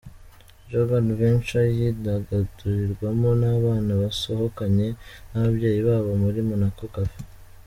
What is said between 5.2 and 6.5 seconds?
n'ababyeyi babo muri